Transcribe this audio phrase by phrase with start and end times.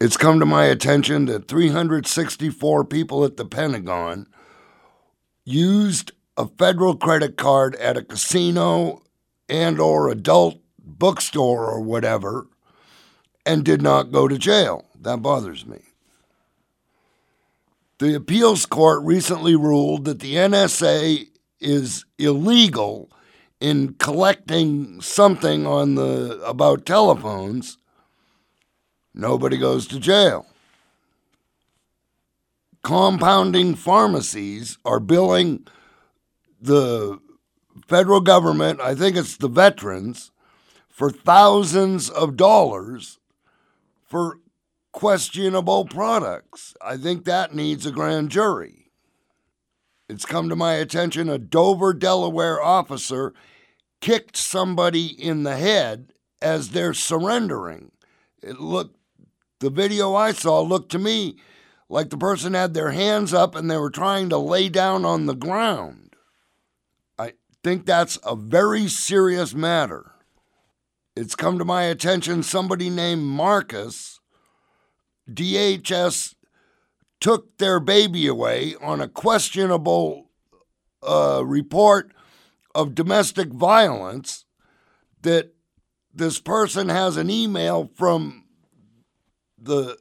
[0.00, 4.26] It's come to my attention that 364 people at the Pentagon
[5.44, 9.02] used a federal credit card at a casino
[9.48, 12.46] and or adult bookstore or whatever
[13.44, 14.86] and did not go to jail.
[14.98, 15.80] That bothers me.
[17.98, 21.28] The appeals court recently ruled that the NSA
[21.60, 23.10] is illegal
[23.60, 27.76] in collecting something on the about telephones.
[29.14, 30.46] Nobody goes to jail.
[32.82, 35.66] Compounding pharmacies are billing
[36.60, 37.20] the
[37.86, 40.30] federal government, I think it's the veterans,
[40.88, 43.18] for thousands of dollars
[44.06, 44.38] for
[44.92, 46.74] questionable products.
[46.80, 48.90] I think that needs a grand jury.
[50.08, 53.32] It's come to my attention a Dover, Delaware officer
[54.00, 57.92] kicked somebody in the head as they're surrendering.
[58.42, 58.96] It looked
[59.60, 61.36] the video I saw looked to me
[61.88, 65.26] like the person had their hands up and they were trying to lay down on
[65.26, 66.16] the ground.
[67.18, 70.12] I think that's a very serious matter.
[71.14, 74.20] It's come to my attention somebody named Marcus,
[75.30, 76.34] DHS
[77.20, 80.30] took their baby away on a questionable
[81.02, 82.12] uh, report
[82.74, 84.44] of domestic violence
[85.22, 85.52] that
[86.14, 88.44] this person has an email from
[89.60, 89.98] the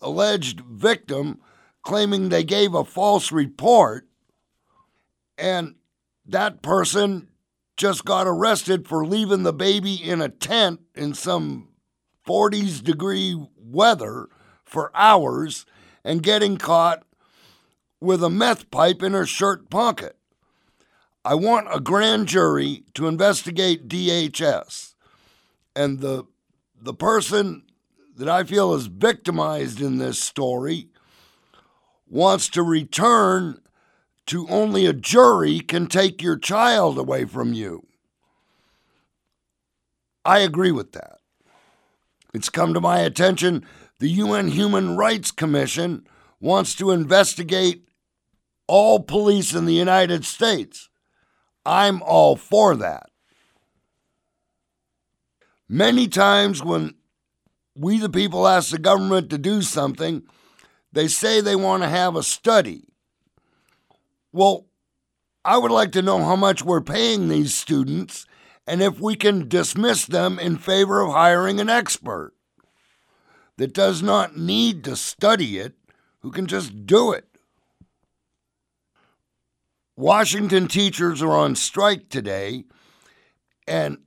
[0.00, 1.40] alleged victim
[1.82, 4.08] claiming they gave a false report,
[5.36, 5.74] and
[6.26, 7.28] that person
[7.76, 11.68] just got arrested for leaving the baby in a tent in some
[12.26, 14.28] 40s degree weather
[14.64, 15.66] for hours
[16.04, 17.04] and getting caught
[18.00, 20.16] with a meth pipe in her shirt pocket.
[21.24, 24.94] I want a grand jury to investigate DHS.
[25.74, 26.24] And the
[26.80, 27.64] the person
[28.16, 30.88] that I feel is victimized in this story
[32.06, 33.60] wants to return
[34.26, 37.86] to only a jury can take your child away from you.
[40.24, 41.18] I agree with that.
[42.32, 43.66] It's come to my attention
[44.00, 46.06] the UN Human Rights Commission
[46.40, 47.88] wants to investigate
[48.66, 50.88] all police in the United States.
[51.64, 53.10] I'm all for that.
[55.68, 56.94] Many times when
[57.74, 60.22] we, the people, ask the government to do something,
[60.92, 62.84] they say they want to have a study.
[64.32, 64.66] Well,
[65.44, 68.26] I would like to know how much we're paying these students
[68.66, 72.32] and if we can dismiss them in favor of hiring an expert
[73.56, 75.74] that does not need to study it,
[76.20, 77.28] who can just do it.
[79.96, 82.64] Washington teachers are on strike today,
[83.68, 83.98] and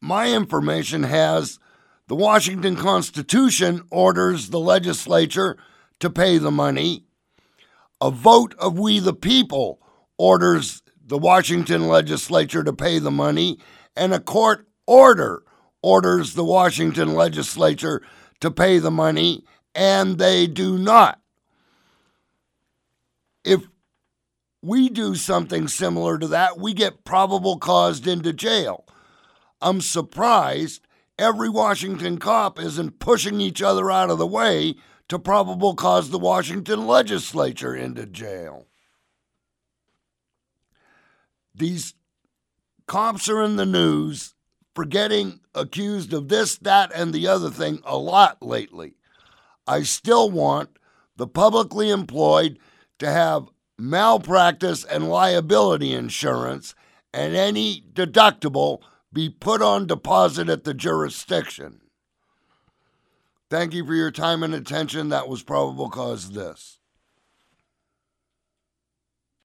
[0.00, 1.58] my information has
[2.06, 5.56] the Washington Constitution orders the legislature
[6.00, 7.04] to pay the money.
[8.00, 9.80] A vote of we the people
[10.18, 13.58] orders the Washington legislature to pay the money,
[13.96, 15.42] and a court order
[15.82, 18.02] orders the Washington legislature
[18.40, 19.44] to pay the money,
[19.74, 21.20] and they do not.
[23.44, 23.62] If
[24.62, 28.86] we do something similar to that, we get probable cause into jail.
[29.60, 30.83] I'm surprised
[31.18, 34.74] every Washington cop isn't pushing each other out of the way
[35.08, 38.66] to probable cause the Washington legislature into jail.
[41.54, 41.94] These
[42.86, 44.34] cops are in the news
[44.74, 48.94] for getting accused of this, that, and the other thing a lot lately.
[49.66, 50.78] I still want
[51.16, 52.58] the publicly employed
[52.98, 53.48] to have
[53.78, 56.74] malpractice and liability insurance
[57.12, 58.80] and any deductible
[59.14, 61.80] be put on deposit at the jurisdiction.
[63.48, 65.10] Thank you for your time and attention.
[65.10, 66.80] That was probable cause this.